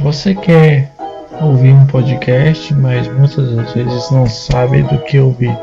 Você 0.00 0.34
quer 0.34 0.90
ouvir 1.40 1.72
um 1.72 1.86
podcast, 1.86 2.72
mas 2.74 3.08
muitas 3.08 3.54
das 3.54 3.72
vezes 3.72 4.10
não 4.10 4.26
sabe 4.26 4.82
do 4.82 4.98
que 5.04 5.18
ouvir. 5.18 5.56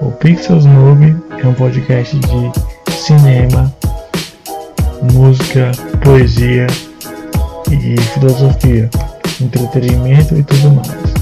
O 0.00 0.10
Pixels 0.12 0.66
Movie 0.66 1.16
é 1.42 1.46
um 1.46 1.54
podcast 1.54 2.16
de 2.18 2.92
cinema, 2.92 3.72
música, 5.12 5.72
poesia 6.02 6.66
e 7.70 8.00
filosofia, 8.00 8.90
entretenimento 9.40 10.36
e 10.36 10.42
tudo 10.42 10.70
mais. 10.72 11.12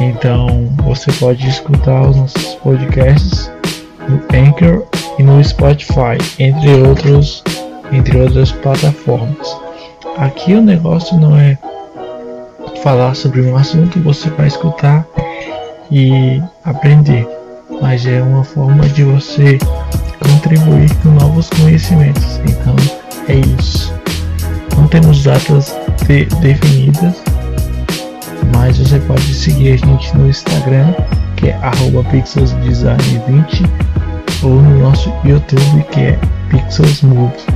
Então 0.00 0.68
você 0.84 1.10
pode 1.12 1.48
escutar 1.48 2.08
os 2.08 2.16
nossos 2.16 2.54
podcasts 2.56 3.50
no 4.08 4.20
Anchor 4.36 4.86
e 5.18 5.22
no 5.22 5.42
Spotify, 5.42 6.18
entre 6.38 6.74
outros, 6.82 7.42
entre 7.92 8.20
outras 8.20 8.52
plataformas. 8.52 9.56
Aqui 10.18 10.54
o 10.54 10.62
negócio 10.62 11.18
não 11.18 11.36
é 11.36 11.58
falar 12.82 13.14
sobre 13.14 13.42
um 13.42 13.56
assunto, 13.56 14.00
você 14.00 14.30
vai 14.30 14.46
escutar 14.46 15.06
e 15.90 16.42
aprender, 16.64 17.26
mas 17.80 18.06
é 18.06 18.22
uma 18.22 18.44
forma 18.44 18.86
de 18.88 19.04
você 19.04 19.58
contribuir 20.20 20.94
com 21.02 21.10
novos 21.10 21.50
conhecimentos. 21.50 22.40
Então 22.48 22.74
é 23.28 23.34
isso. 23.60 23.92
Não 24.76 24.86
temos 24.88 25.24
datas 25.24 25.76
de, 26.06 26.26
definidas, 26.40 27.22
mas 28.54 28.78
você 28.78 28.98
pode 29.00 29.34
seguir 29.34 29.72
a 29.72 29.76
gente 29.76 30.16
no 30.16 30.28
Instagram, 30.28 30.94
que 31.36 31.48
é 31.48 31.58
pixelsdesign20, 32.12 33.68
ou 34.42 34.62
no 34.62 34.78
nosso 34.80 35.12
YouTube, 35.24 35.84
que 35.90 36.00
é 36.00 36.18
pixelsmove. 36.50 37.55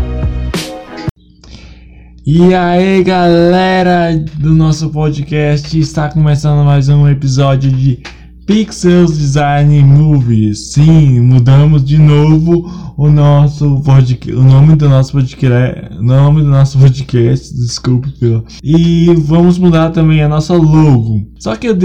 E 2.26 2.54
aí 2.54 3.02
galera 3.02 4.14
do 4.38 4.54
nosso 4.54 4.90
podcast, 4.90 5.78
está 5.78 6.10
começando 6.10 6.62
mais 6.62 6.86
um 6.90 7.08
episódio 7.08 7.70
de 7.72 8.02
Pixels 8.50 9.16
Design 9.16 9.80
Movies. 9.84 10.72
Sim, 10.72 11.20
mudamos 11.20 11.84
de 11.84 11.96
novo 11.98 12.68
o 12.96 13.08
nosso 13.08 13.80
podcast, 13.82 14.32
o 14.32 14.42
nome 14.42 14.74
do 14.74 14.88
nosso 14.88 15.12
podcast, 15.12 15.94
nome 16.00 16.42
do 16.42 16.48
nosso 16.48 16.76
podcast, 16.76 17.54
desculpe 17.54 18.10
pelo. 18.18 18.44
E 18.60 19.06
vamos 19.18 19.56
mudar 19.56 19.90
também 19.90 20.20
a 20.20 20.28
nossa 20.28 20.54
logo. 20.54 21.24
Só 21.38 21.54
que 21.54 21.68
eu 21.68 21.76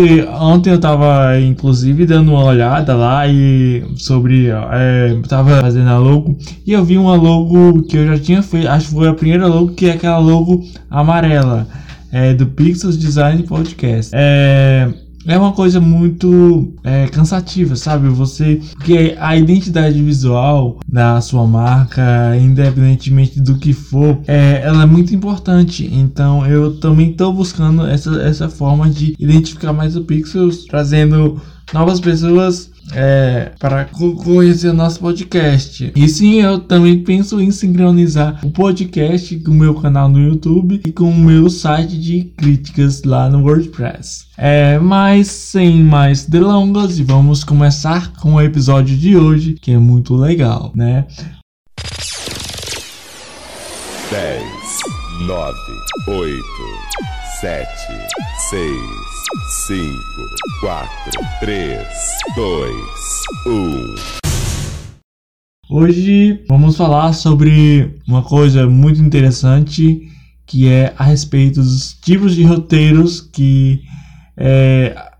ontem 0.42 0.72
eu 0.72 0.80
tava 0.80 1.40
inclusive 1.40 2.04
dando 2.04 2.32
uma 2.32 2.44
olhada 2.44 2.96
lá 2.96 3.28
e 3.28 3.86
sobre 3.96 4.48
é, 4.48 5.22
tava 5.30 5.62
fazendo 5.62 5.90
a 5.90 6.00
logo 6.00 6.36
e 6.66 6.74
eu 6.74 6.84
vi 6.84 6.98
uma 6.98 7.16
logo 7.16 7.84
que 7.84 7.96
eu 7.96 8.08
já 8.08 8.18
tinha 8.18 8.42
feito, 8.42 8.68
acho 8.68 8.88
que 8.88 8.96
foi 8.96 9.08
a 9.08 9.14
primeira 9.14 9.46
logo 9.46 9.74
que 9.74 9.86
é 9.86 9.92
aquela 9.92 10.18
logo 10.18 10.64
amarela. 10.90 11.68
É, 12.12 12.34
do 12.34 12.46
Pixels 12.46 12.98
Design 12.98 13.44
Podcast. 13.44 14.10
É, 14.16 14.88
é 15.28 15.38
uma 15.38 15.52
coisa 15.52 15.80
muito 15.80 16.74
é, 16.84 17.08
cansativa, 17.08 17.76
sabe? 17.76 18.08
Você. 18.10 18.62
Porque 18.74 19.16
a 19.20 19.36
identidade 19.36 20.02
visual 20.02 20.80
da 20.88 21.20
sua 21.22 21.46
marca, 21.48 22.36
independentemente 22.40 23.42
do 23.42 23.58
que 23.58 23.74
for, 23.74 24.20
é, 24.28 24.62
ela 24.64 24.84
é 24.84 24.86
muito 24.86 25.16
importante. 25.16 25.90
Então 25.92 26.46
eu 26.46 26.80
também 26.80 27.12
estou 27.12 27.34
buscando 27.34 27.86
essa, 27.86 28.22
essa 28.22 28.50
forma 28.50 28.90
de 28.90 29.16
identificar 29.20 29.74
mais 29.74 29.96
o 29.96 30.04
Pixels, 30.04 30.66
trazendo 30.66 31.42
novas 31.74 32.00
pessoas 32.00 32.70
é, 32.94 33.52
para 33.60 33.86
conhecer 33.86 34.74
nosso 34.74 35.00
podcast. 35.00 35.92
E 35.96 36.08
sim, 36.08 36.42
eu 36.42 36.60
também 36.60 37.04
penso 37.04 37.40
em 37.40 37.52
sincronizar 37.52 38.40
o 38.44 38.50
podcast 38.50 39.38
com 39.40 39.52
o 39.52 39.56
meu 39.56 39.76
canal 39.76 40.10
no 40.10 40.20
YouTube 40.20 40.82
e 40.86 40.92
com 40.92 41.10
o 41.10 41.18
meu 41.18 41.50
site 41.50 41.98
de 41.98 42.26
críticas 42.38 43.04
lá 43.04 43.30
no 43.30 43.44
WordPress. 43.44 44.26
É, 44.38 44.78
mas 44.80 45.28
sem 45.28 45.84
mais 45.84 46.26
delongas, 46.26 47.00
vamos 47.00 47.44
começar 47.44 48.14
com 48.14 48.34
o 48.34 48.42
episódio 48.42 48.96
de 48.98 49.16
hoje, 49.16 49.54
que 49.62 49.72
é 49.72 49.78
muito 49.78 50.16
legal, 50.16 50.72
né? 50.76 51.06
10, 54.12 54.65
9, 55.22 55.58
8, 56.08 56.44
7, 57.40 57.68
6, 58.50 58.72
5, 59.68 59.90
4, 60.60 60.90
3, 61.40 61.88
2, 62.36 62.76
1. 63.48 63.96
Hoje 65.70 66.44
vamos 66.50 66.76
falar 66.76 67.14
sobre 67.14 67.98
uma 68.06 68.22
coisa 68.24 68.68
muito 68.68 69.02
interessante 69.02 70.12
que 70.46 70.68
é 70.68 70.94
a 70.98 71.06
respeito 71.06 71.62
dos 71.62 71.94
tipos 71.94 72.36
de 72.36 72.44
roteiros 72.44 73.22
que 73.22 73.82
é, 74.36 75.12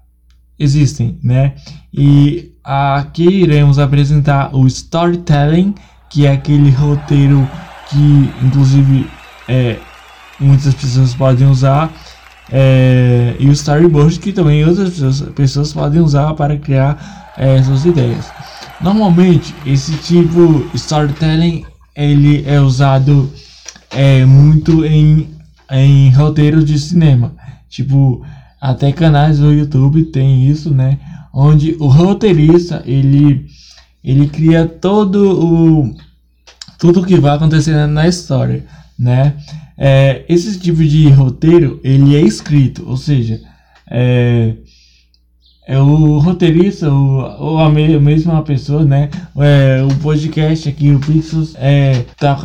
existem, 0.60 1.18
né? 1.24 1.56
E 1.94 2.54
aqui 2.64 3.28
iremos 3.28 3.80
apresentar 3.80 4.54
o 4.54 4.68
storytelling, 4.68 5.74
que 6.10 6.26
é 6.26 6.32
aquele 6.32 6.70
roteiro 6.70 7.50
que, 7.90 8.46
inclusive, 8.46 9.08
é, 9.48 9.78
muitas 10.40 10.74
pessoas 10.74 11.14
podem 11.14 11.48
usar, 11.48 11.92
é, 12.52 13.36
e 13.40 13.48
o 13.48 13.52
storyboard, 13.52 14.20
que 14.20 14.32
também 14.32 14.64
outras 14.64 14.92
pessoas, 14.92 15.22
pessoas 15.34 15.74
podem 15.74 16.02
usar 16.02 16.34
para 16.34 16.58
criar 16.58 17.34
é, 17.38 17.62
suas 17.64 17.86
ideias. 17.86 18.32
Normalmente, 18.82 19.56
esse 19.66 19.96
tipo 19.98 20.70
storytelling 20.74 21.66
ele 21.96 22.44
é 22.46 22.60
usado 22.60 23.32
é, 23.90 24.26
muito 24.26 24.86
em, 24.86 25.30
em 25.72 26.10
roteiros 26.12 26.66
de 26.66 26.78
cinema, 26.78 27.34
tipo 27.70 28.24
até 28.60 28.92
canais 28.92 29.40
do 29.40 29.54
YouTube 29.54 30.06
tem 30.06 30.48
isso, 30.50 30.74
né? 30.74 31.00
Onde 31.34 31.76
o 31.80 31.88
roteirista 31.88 32.82
ele 32.86 33.46
ele 34.04 34.28
cria 34.28 34.66
todo 34.66 35.40
o 35.40 35.96
tudo 36.78 37.06
que 37.06 37.20
vai 37.20 37.36
acontecer 37.36 37.88
na 37.88 38.08
história, 38.08 38.66
né? 38.98 39.34
É, 39.78 40.24
esse 40.30 40.60
tipo 40.60 40.84
de 40.84 41.10
roteiro 41.10 41.80
ele 41.84 42.16
é 42.16 42.22
escrito, 42.22 42.88
ou 42.88 42.96
seja, 42.96 43.42
é, 43.90 44.56
é 45.68 45.80
o 45.80 46.20
roteirista 46.20 46.92
ou, 46.92 47.36
ou 47.40 47.60
a, 47.60 47.70
me, 47.70 47.98
mesma 48.00 48.42
pessoa, 48.44 48.84
né? 48.84 49.10
É, 49.38 49.84
o 49.84 49.96
podcast 49.96 50.70
aqui, 50.70 50.92
o 50.92 51.00
Pixels, 51.00 51.56
é, 51.58 52.06
tá 52.18 52.36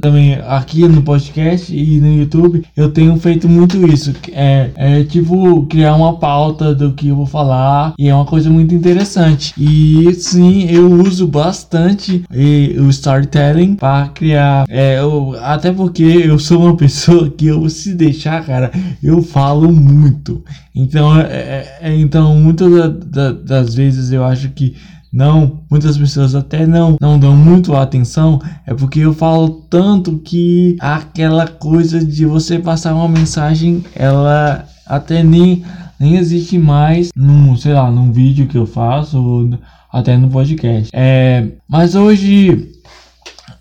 também 0.00 0.34
aqui 0.46 0.86
no 0.86 1.02
podcast 1.02 1.74
e 1.74 2.00
no 2.00 2.14
YouTube. 2.14 2.64
Eu 2.76 2.90
tenho 2.90 3.16
feito 3.16 3.48
muito 3.48 3.76
isso. 3.86 4.14
É, 4.32 4.70
é 4.76 5.04
tipo 5.04 5.64
criar 5.66 5.94
uma 5.94 6.18
pauta 6.18 6.74
do 6.74 6.92
que 6.92 7.08
eu 7.08 7.16
vou 7.16 7.26
falar 7.26 7.94
e 7.98 8.08
é 8.08 8.14
uma 8.14 8.26
coisa 8.26 8.50
muito 8.50 8.74
interessante. 8.74 9.54
E 9.56 10.12
sim, 10.14 10.66
eu 10.70 10.90
uso 10.90 11.26
bastante 11.26 12.24
e, 12.32 12.76
o 12.78 12.88
storytelling 12.90 13.74
para 13.74 14.08
criar. 14.08 14.66
É, 14.68 14.98
eu, 14.98 15.34
até 15.42 15.72
porque 15.72 16.02
eu 16.02 16.38
sou 16.38 16.64
uma 16.64 16.76
pessoa 16.80 17.30
que 17.30 17.46
eu 17.46 17.68
se 17.70 17.94
deixar, 17.94 18.44
cara, 18.44 18.70
eu 19.02 19.22
falo 19.22 19.72
muito. 19.72 20.44
Então, 20.74 21.18
é, 21.18 21.22
é, 21.22 21.78
é 21.82 21.96
então 21.96 22.49
muitas 22.50 22.72
da, 22.72 22.88
da, 22.88 23.32
das 23.32 23.74
vezes 23.74 24.10
eu 24.12 24.24
acho 24.24 24.50
que 24.50 24.74
não, 25.12 25.62
muitas 25.68 25.98
pessoas 25.98 26.34
até 26.34 26.66
não, 26.66 26.96
não 27.00 27.18
dão 27.18 27.34
muito 27.34 27.74
atenção, 27.74 28.40
é 28.66 28.72
porque 28.72 29.00
eu 29.00 29.12
falo 29.12 29.66
tanto 29.68 30.18
que 30.18 30.76
aquela 30.80 31.46
coisa 31.48 32.04
de 32.04 32.24
você 32.24 32.58
passar 32.58 32.94
uma 32.94 33.08
mensagem, 33.08 33.84
ela 33.94 34.64
até 34.86 35.22
nem, 35.22 35.64
nem 35.98 36.16
existe 36.16 36.58
mais 36.58 37.10
num, 37.16 37.56
sei 37.56 37.72
lá, 37.72 37.90
num 37.90 38.12
vídeo 38.12 38.46
que 38.46 38.56
eu 38.56 38.66
faço 38.66 39.18
ou 39.18 39.58
até 39.92 40.16
no 40.16 40.28
podcast. 40.28 40.90
É, 40.92 41.44
mas 41.68 41.96
hoje 41.96 42.70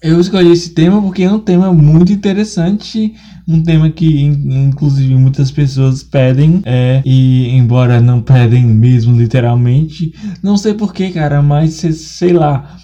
eu 0.01 0.19
escolhi 0.19 0.51
esse 0.51 0.69
tema 0.71 1.01
porque 1.01 1.23
é 1.23 1.31
um 1.31 1.39
tema 1.39 1.73
muito 1.73 2.11
interessante 2.11 3.13
um 3.49 3.63
tema 3.63 3.89
que, 3.89 4.21
inclusive, 4.21 5.15
muitas 5.15 5.49
pessoas 5.49 6.03
pedem, 6.03 6.61
é, 6.65 7.01
e 7.03 7.49
embora 7.49 7.99
não 7.99 8.21
pedem 8.21 8.63
mesmo 8.63 9.17
literalmente, 9.17 10.13
não 10.43 10.55
sei 10.55 10.75
porquê, 10.75 11.09
cara, 11.09 11.41
mas 11.41 11.73
sei 11.73 12.31
lá. 12.31 12.77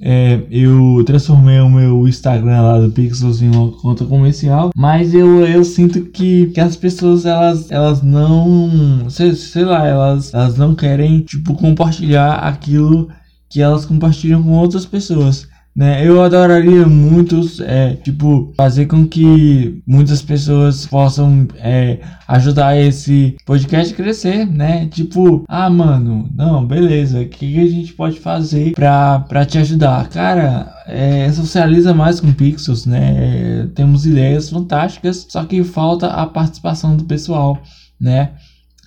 É, 0.00 0.42
eu 0.48 1.02
transformei 1.04 1.58
o 1.58 1.68
meu 1.68 2.06
Instagram 2.06 2.62
lá 2.62 2.78
do 2.78 2.92
Pixels 2.92 3.42
em 3.42 3.50
uma 3.50 3.72
conta 3.72 4.04
comercial, 4.04 4.70
mas 4.76 5.12
eu, 5.12 5.44
eu 5.44 5.64
sinto 5.64 6.02
que, 6.02 6.46
que 6.46 6.60
as 6.60 6.76
pessoas 6.76 7.26
elas, 7.26 7.68
elas 7.68 8.00
não, 8.00 9.10
sei, 9.10 9.34
sei 9.34 9.64
lá, 9.64 9.84
elas, 9.84 10.32
elas 10.32 10.56
não 10.56 10.72
querem 10.72 11.22
tipo 11.22 11.52
compartilhar 11.54 12.34
aquilo 12.34 13.08
que 13.50 13.60
elas 13.60 13.84
compartilham 13.84 14.40
com 14.40 14.52
outras 14.52 14.86
pessoas 14.86 15.48
né? 15.78 16.04
Eu 16.04 16.20
adoraria 16.20 16.84
muito, 16.88 17.40
é, 17.62 17.94
tipo, 17.94 18.52
fazer 18.56 18.86
com 18.86 19.06
que 19.06 19.80
muitas 19.86 20.20
pessoas 20.20 20.84
possam 20.84 21.46
é, 21.54 22.00
ajudar 22.26 22.76
esse 22.76 23.36
podcast 23.46 23.94
a 23.94 23.96
crescer, 23.96 24.44
né? 24.44 24.88
Tipo, 24.88 25.44
ah, 25.46 25.70
mano, 25.70 26.28
não, 26.34 26.66
beleza, 26.66 27.20
o 27.20 27.28
que, 27.28 27.52
que 27.52 27.60
a 27.60 27.68
gente 27.68 27.92
pode 27.92 28.18
fazer 28.18 28.72
pra, 28.72 29.20
pra 29.20 29.44
te 29.44 29.56
ajudar? 29.58 30.08
Cara, 30.08 30.68
é, 30.88 31.30
socializa 31.30 31.94
mais 31.94 32.18
com 32.18 32.32
Pixels, 32.32 32.84
né? 32.84 33.14
É, 33.16 33.66
temos 33.72 34.04
ideias 34.04 34.50
fantásticas, 34.50 35.28
só 35.28 35.44
que 35.44 35.62
falta 35.62 36.08
a 36.08 36.26
participação 36.26 36.96
do 36.96 37.04
pessoal, 37.04 37.56
né? 38.00 38.32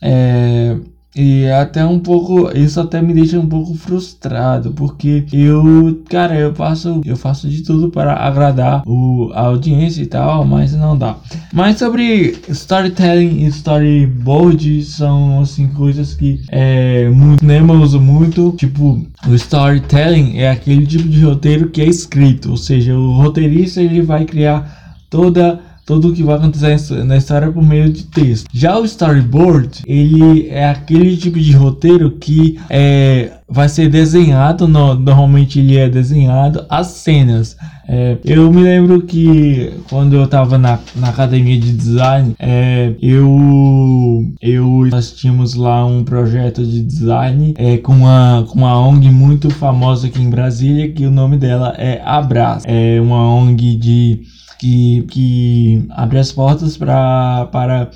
É, 0.02 0.76
e 1.16 1.50
até 1.50 1.86
um 1.86 2.00
pouco, 2.00 2.56
isso 2.58 2.80
até 2.80 3.02
me 3.02 3.13
deixa 3.13 3.38
um 3.38 3.48
pouco 3.48 3.74
frustrado, 3.75 4.72
porque 4.72 5.25
eu, 5.34 6.02
cara, 6.10 6.36
eu 6.40 6.56
faço, 6.56 7.02
eu 7.06 7.18
faço 7.18 7.50
de 7.50 7.63
tudo 7.63 7.90
para 7.90 8.13
agradar 8.13 8.81
o, 8.86 9.30
a 9.34 9.42
audiência 9.42 10.02
e 10.02 10.06
tal, 10.06 10.46
mas 10.46 10.74
não 10.74 10.98
dá. 10.98 11.18
Mas 11.52 11.80
sobre 11.80 12.38
storytelling 12.48 13.44
e 13.44 13.48
storyboard 13.48 14.84
são 14.84 15.42
assim 15.42 15.68
coisas 15.68 16.13
que 16.13 16.42
é 16.50 17.10
muito, 17.10 17.44
Nema 17.44 17.74
usa 17.74 18.00
muito, 18.00 18.54
tipo, 18.58 19.06
o 19.28 19.36
storytelling 19.36 20.38
é 20.38 20.50
aquele 20.50 20.86
tipo 20.86 21.10
de 21.10 21.24
roteiro 21.24 21.69
que 21.69 21.81
é 21.81 21.86
escrito, 21.86 22.52
ou 22.52 22.58
seja, 22.58 22.96
o 22.98 23.12
roteirista 23.18 23.81
ele 23.81 24.02
vai 24.02 24.24
criar 24.24 24.96
toda 25.10 25.60
tudo 25.92 26.08
o 26.08 26.14
que 26.14 26.24
vai 26.24 26.38
acontecer 26.38 27.04
na 27.04 27.18
história 27.18 27.52
por 27.52 27.62
meio 27.62 27.92
de 27.92 28.04
texto. 28.06 28.48
Já 28.54 28.80
o 28.80 28.86
storyboard, 28.86 29.82
ele 29.86 30.48
é 30.48 30.70
aquele 30.70 31.18
tipo 31.18 31.38
de 31.38 31.52
roteiro 31.52 32.12
que 32.12 32.58
é, 32.70 33.34
vai 33.50 33.68
ser 33.68 33.90
desenhado, 33.90 34.70
no, 34.70 34.96
normalmente 34.96 35.60
ele 35.60 35.78
é 35.78 35.90
desenhado 35.90 36.66
as 36.70 36.88
cenas. 36.88 37.58
É, 37.90 38.18
eu 38.24 38.50
me 38.54 38.62
lembro 38.62 39.02
que 39.02 39.74
quando 39.90 40.16
eu 40.16 40.24
estava 40.24 40.58
na, 40.58 40.80
na 40.96 41.10
academia 41.10 41.60
de 41.60 41.74
design, 41.74 42.36
é, 42.40 42.94
eu, 43.02 44.32
eu 44.42 44.88
nós 44.90 45.12
tínhamos 45.12 45.56
lá 45.56 45.86
um 45.86 46.06
projeto 46.06 46.66
de 46.66 46.82
design 46.84 47.54
é, 47.58 47.76
com, 47.76 47.92
uma, 47.92 48.46
com 48.48 48.60
uma 48.60 48.80
ONG 48.80 49.10
muito 49.10 49.50
famosa 49.50 50.08
aqui 50.08 50.22
em 50.22 50.30
Brasília, 50.30 50.90
que 50.90 51.06
o 51.06 51.12
nome 51.12 51.36
dela 51.36 51.76
é 51.78 52.02
Abraço. 52.06 52.66
É 52.66 53.02
uma 53.02 53.28
ONG 53.36 53.76
de 53.76 54.22
que, 54.62 55.02
que 55.10 55.86
abre 55.90 56.19
as 56.19 56.31
portas 56.31 56.78
pra, 56.78 57.50
para 57.52 57.90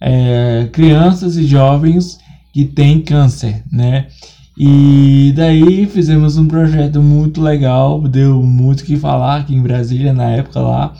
é, 0.00 0.68
crianças 0.72 1.36
e 1.36 1.46
jovens 1.46 2.18
que 2.52 2.64
têm 2.64 3.00
câncer, 3.00 3.62
né? 3.70 4.08
E 4.58 5.32
daí 5.36 5.86
fizemos 5.86 6.36
um 6.36 6.48
projeto 6.48 7.00
muito 7.00 7.40
legal, 7.40 8.02
deu 8.02 8.42
muito 8.42 8.84
que 8.84 8.96
falar 8.96 9.36
aqui 9.36 9.54
em 9.54 9.62
Brasília 9.62 10.12
na 10.12 10.30
época 10.30 10.58
lá. 10.58 10.92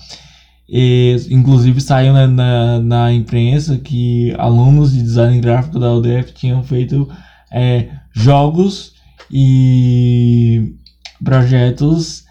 E, 0.69 1.17
inclusive 1.29 1.81
saiu 1.81 2.12
na, 2.12 2.29
na, 2.29 2.79
na, 2.79 3.12
imprensa 3.12 3.79
que 3.79 4.33
alunos 4.39 4.93
de 4.93 5.03
design 5.03 5.41
gráfico 5.41 5.81
da 5.81 5.93
UDF 5.93 6.33
tinham 6.33 6.62
feito 6.62 7.09
é, 7.51 7.89
jogos 8.12 8.93
e 9.29 10.73
projetos 11.25 12.30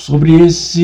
sobre 0.00 0.32
esse 0.40 0.82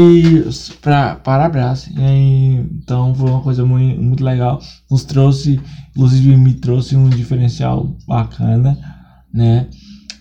para 0.81 1.45
abraço. 1.45 1.91
então 1.91 3.15
foi 3.15 3.31
uma 3.31 3.41
coisa 3.41 3.65
muito, 3.65 4.01
muito 4.01 4.25
legal. 4.25 4.61
Nos 4.91 5.05
trouxe, 5.05 5.61
inclusive 5.91 6.37
me 6.37 6.55
trouxe 6.55 6.97
um 6.97 7.09
diferencial 7.09 7.97
bacana, 8.07 8.79
né? 9.33 9.67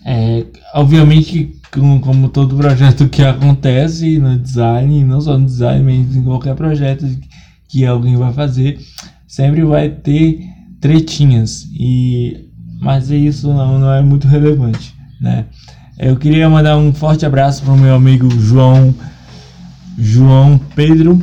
É, 0.05 0.45
obviamente, 0.73 1.59
como, 1.71 1.99
como 1.99 2.29
todo 2.29 2.55
projeto 2.55 3.09
que 3.09 3.23
acontece 3.23 4.19
no 4.19 4.37
design, 4.37 5.03
não 5.03 5.19
só 5.19 5.37
no 5.37 5.45
design, 5.45 5.83
mas 5.83 6.15
em 6.15 6.23
qualquer 6.23 6.55
projeto 6.55 7.05
que 7.67 7.85
alguém 7.85 8.15
vai 8.15 8.31
fazer, 8.31 8.79
sempre 9.27 9.63
vai 9.63 9.89
ter 9.89 10.47
tretinhas. 10.79 11.67
E 11.73 12.45
mas 12.79 13.09
isso 13.09 13.47
não, 13.47 13.79
não 13.79 13.91
é 13.91 14.01
muito 14.01 14.27
relevante, 14.27 14.93
né? 15.19 15.45
Eu 15.97 16.17
queria 16.17 16.49
mandar 16.49 16.77
um 16.77 16.93
forte 16.93 17.25
abraço 17.25 17.63
para 17.63 17.73
o 17.73 17.77
meu 17.77 17.95
amigo 17.95 18.29
João 18.29 18.93
João 19.97 20.59
Pedro. 20.75 21.21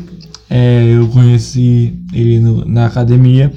É, 0.48 0.94
eu 0.96 1.08
conheci 1.08 2.02
ele 2.10 2.40
no, 2.40 2.64
na 2.64 2.86
academia. 2.86 3.52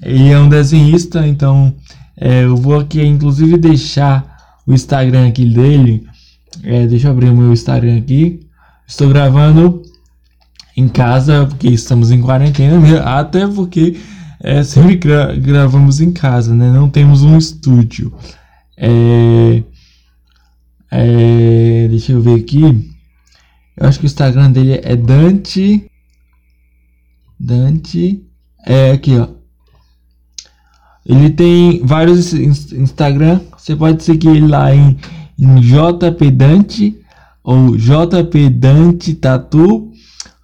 Ele 0.00 0.28
é 0.28 0.38
um 0.38 0.48
desenhista, 0.48 1.26
então 1.26 1.74
é, 2.16 2.44
eu 2.44 2.56
vou 2.56 2.78
aqui 2.78 3.04
inclusive 3.04 3.56
deixar 3.56 4.60
o 4.64 4.72
Instagram 4.72 5.26
aqui 5.26 5.44
dele. 5.44 6.06
É, 6.62 6.86
deixa 6.86 7.08
eu 7.08 7.12
abrir 7.12 7.30
o 7.30 7.36
meu 7.36 7.52
Instagram 7.52 7.98
aqui. 7.98 8.46
Estou 8.86 9.08
gravando 9.08 9.82
em 10.76 10.86
casa 10.86 11.46
porque 11.46 11.66
estamos 11.66 12.12
em 12.12 12.20
quarentena, 12.20 12.78
até 13.02 13.44
porque 13.44 13.98
é, 14.40 14.62
sempre 14.62 14.94
gra 14.94 15.34
gravamos 15.34 16.00
em 16.00 16.12
casa, 16.12 16.54
né? 16.54 16.70
Não 16.70 16.88
temos 16.88 17.24
um 17.24 17.36
estúdio. 17.36 18.14
É, 18.76 19.62
é, 20.90 21.86
deixa 21.88 22.12
eu 22.12 22.20
ver 22.20 22.40
aqui. 22.40 22.90
Eu 23.76 23.88
acho 23.88 23.98
que 23.98 24.04
o 24.04 24.06
Instagram 24.06 24.50
dele 24.50 24.80
é 24.82 24.96
Dante. 24.96 25.86
Dante. 27.38 28.24
É 28.66 28.90
aqui, 28.92 29.16
ó. 29.16 29.28
Ele 31.06 31.30
tem 31.30 31.84
vários 31.84 32.32
Instagram. 32.32 33.40
Você 33.56 33.74
pode 33.74 34.02
seguir 34.02 34.28
ele 34.28 34.46
lá 34.46 34.74
em, 34.74 34.98
em 35.38 35.60
JP 35.60 36.30
Dante 36.30 37.00
ou 37.42 37.76
JP 37.76 38.50
Dante 38.50 39.14
Tatu 39.14 39.90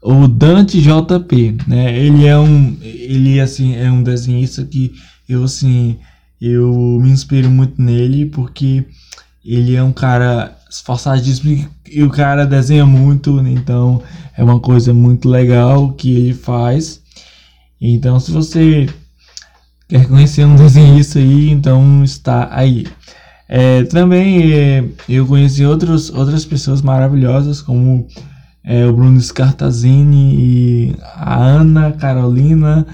ou 0.00 0.26
Dante 0.26 0.80
JP, 0.80 1.58
né? 1.66 1.98
Ele 1.98 2.26
é 2.26 2.38
um 2.38 2.76
ele 2.80 3.40
assim 3.40 3.74
é 3.74 3.90
um 3.90 4.02
desenhista 4.02 4.64
que 4.64 4.92
eu 5.28 5.44
assim 5.44 5.98
eu 6.40 6.72
me 7.02 7.10
inspiro 7.10 7.50
muito 7.50 7.80
nele 7.80 8.26
porque 8.26 8.84
ele 9.46 9.76
é 9.76 9.82
um 9.82 9.92
cara 9.92 10.56
esforçadíssimo 10.68 11.68
e 11.88 12.02
o 12.02 12.10
cara 12.10 12.44
desenha 12.44 12.84
muito, 12.84 13.40
então 13.46 14.02
é 14.36 14.42
uma 14.42 14.58
coisa 14.58 14.92
muito 14.92 15.28
legal 15.28 15.92
que 15.92 16.10
ele 16.10 16.34
faz. 16.34 17.00
Então, 17.80 18.18
se 18.18 18.32
você 18.32 18.88
quer 19.88 20.08
conhecer 20.08 20.44
um 20.44 20.56
desenhista 20.56 21.18
aí, 21.18 21.50
então 21.50 22.02
está 22.02 22.48
aí. 22.50 22.86
É, 23.48 23.84
também 23.84 24.52
é, 24.52 24.84
eu 25.08 25.24
conheci 25.26 25.64
outros, 25.64 26.10
outras 26.10 26.44
pessoas 26.44 26.82
maravilhosas, 26.82 27.62
como 27.62 28.08
é, 28.64 28.84
o 28.84 28.92
Bruno 28.92 29.20
Scartazini 29.20 30.34
e 30.34 30.96
a 31.14 31.36
Ana 31.36 31.92
Carolina, 31.92 32.84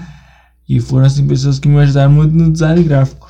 e 0.69 0.79
foram 0.79 1.05
assim, 1.05 1.27
pessoas 1.27 1.57
que 1.57 1.67
me 1.67 1.79
ajudaram 1.79 2.11
muito 2.11 2.35
no 2.35 2.51
design 2.51 2.83
gráfico. 2.83 3.22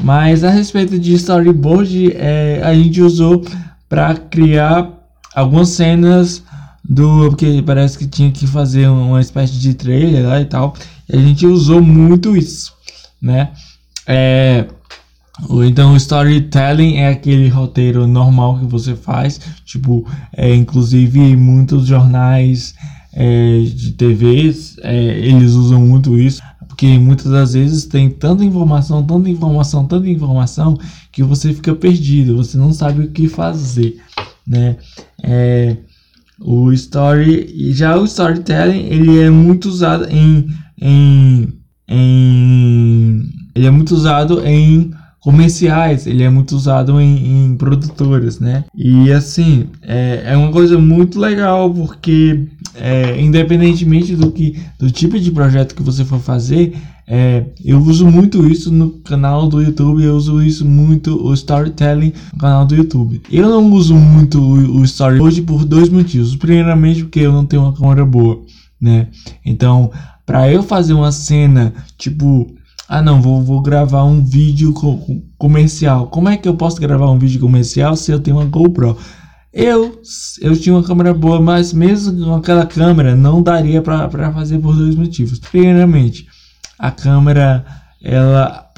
Mas 0.00 0.44
a 0.44 0.50
respeito 0.50 0.98
de 0.98 1.14
storyboard, 1.14 2.12
é, 2.16 2.60
a 2.62 2.74
gente 2.74 3.00
usou 3.00 3.44
para 3.88 4.14
criar 4.14 4.90
algumas 5.34 5.70
cenas 5.70 6.42
do 6.84 7.30
porque 7.30 7.62
parece 7.64 7.96
que 7.96 8.06
tinha 8.06 8.30
que 8.30 8.46
fazer 8.46 8.88
uma 8.88 9.20
espécie 9.20 9.54
de 9.54 9.74
trailer 9.74 10.26
lá 10.26 10.40
e 10.40 10.44
tal. 10.44 10.74
E 11.08 11.16
a 11.16 11.20
gente 11.20 11.46
usou 11.46 11.80
muito 11.80 12.36
isso, 12.36 12.72
né? 13.20 13.50
É, 14.06 14.66
então 15.66 15.96
storytelling 15.96 16.96
é 16.96 17.08
aquele 17.08 17.48
roteiro 17.48 18.06
normal 18.06 18.58
que 18.58 18.66
você 18.66 18.94
faz, 18.94 19.40
tipo, 19.64 20.06
é, 20.32 20.54
inclusive 20.54 21.36
muitos 21.36 21.86
jornais 21.86 22.74
é, 23.12 23.60
de 23.60 23.92
TVs 23.92 24.76
é, 24.82 24.94
eles 24.94 25.52
usam 25.52 25.80
muito 25.80 26.18
isso 26.18 26.42
porque 26.84 26.98
muitas 26.98 27.32
das 27.32 27.54
vezes 27.54 27.86
tem 27.86 28.10
tanta 28.10 28.44
informação, 28.44 29.02
tanta 29.02 29.30
informação, 29.30 29.86
tanta 29.86 30.06
informação 30.06 30.78
que 31.10 31.22
você 31.22 31.54
fica 31.54 31.74
perdido, 31.74 32.36
você 32.36 32.58
não 32.58 32.74
sabe 32.74 33.04
o 33.04 33.10
que 33.10 33.26
fazer, 33.26 33.96
né? 34.46 34.76
É, 35.22 35.78
o 36.38 36.70
story 36.72 37.72
já 37.72 37.96
o 37.96 38.04
storytelling 38.04 38.86
ele 38.86 39.18
é 39.18 39.30
muito 39.30 39.66
usado 39.66 40.06
em, 40.10 40.46
em, 40.78 41.54
em 41.88 43.22
ele 43.54 43.66
é 43.66 43.70
muito 43.70 43.94
usado 43.94 44.44
em 44.46 44.90
comerciais, 45.20 46.06
ele 46.06 46.22
é 46.22 46.28
muito 46.28 46.54
usado 46.54 47.00
em, 47.00 47.46
em 47.46 47.56
produtoras, 47.56 48.38
né? 48.38 48.64
E 48.76 49.10
assim, 49.10 49.70
é, 49.80 50.22
é 50.26 50.36
uma 50.36 50.52
coisa 50.52 50.76
muito 50.76 51.18
legal 51.18 51.72
porque 51.72 52.46
é, 52.76 53.20
independentemente 53.20 54.16
do 54.16 54.30
que 54.30 54.58
do 54.78 54.90
tipo 54.90 55.18
de 55.18 55.30
projeto 55.30 55.74
que 55.74 55.82
você 55.82 56.04
for 56.04 56.20
fazer, 56.20 56.74
é, 57.06 57.44
eu 57.64 57.78
uso 57.78 58.06
muito 58.06 58.46
isso 58.46 58.72
no 58.72 58.90
canal 58.90 59.46
do 59.46 59.62
YouTube, 59.62 60.02
eu 60.02 60.16
uso 60.16 60.42
isso 60.42 60.64
muito 60.64 61.22
o 61.22 61.34
storytelling 61.34 62.12
no 62.32 62.38
canal 62.38 62.64
do 62.64 62.74
YouTube. 62.74 63.22
Eu 63.30 63.48
não 63.48 63.70
uso 63.72 63.94
muito 63.94 64.40
o, 64.40 64.78
o 64.78 64.84
storyboard 64.84 65.42
por 65.42 65.64
dois 65.64 65.88
motivos. 65.88 66.34
Primeiramente, 66.34 67.04
porque 67.04 67.20
eu 67.20 67.32
não 67.32 67.44
tenho 67.44 67.62
uma 67.62 67.74
câmera 67.74 68.04
boa, 68.04 68.42
né? 68.80 69.08
Então, 69.44 69.90
para 70.24 70.50
eu 70.50 70.62
fazer 70.62 70.94
uma 70.94 71.12
cena 71.12 71.74
tipo 71.98 72.46
ah, 72.88 73.00
não, 73.00 73.20
vou, 73.20 73.42
vou 73.42 73.62
gravar 73.62 74.04
um 74.04 74.22
vídeo 74.22 74.72
co 74.72 75.00
comercial. 75.38 76.06
Como 76.08 76.28
é 76.28 76.36
que 76.36 76.48
eu 76.48 76.54
posso 76.54 76.80
gravar 76.80 77.10
um 77.10 77.18
vídeo 77.18 77.40
comercial 77.40 77.96
se 77.96 78.12
eu 78.12 78.20
tenho 78.20 78.36
uma 78.36 78.44
GoPro? 78.44 78.96
Eu, 79.54 80.02
eu 80.40 80.58
tinha 80.58 80.74
uma 80.74 80.82
câmera 80.82 81.14
boa, 81.14 81.40
mas 81.40 81.72
mesmo 81.72 82.24
com 82.24 82.34
aquela 82.34 82.66
câmera 82.66 83.14
não 83.14 83.40
daria 83.40 83.80
para 83.80 84.32
fazer 84.32 84.58
por 84.58 84.74
dois 84.74 84.96
motivos. 84.96 85.38
Primeiramente, 85.38 86.26
a 86.76 86.90
câmera 86.90 87.64
ela, 88.02 88.68